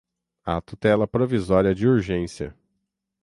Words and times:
à 0.47 0.59
tutela 0.61 1.05
provisória 1.07 1.75
de 1.75 1.87
urgência 1.87 2.57